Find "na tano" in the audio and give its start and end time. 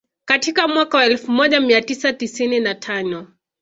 2.59-3.27